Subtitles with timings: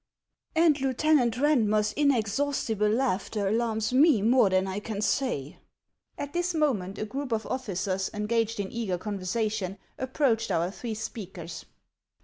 [0.55, 5.59] "And Lieutenant Raudmer's inexhaustible laughter alarms me more than I can say."
[6.17, 11.65] At this moment a group of officers, engaged in eager conversation, approached our three speakers.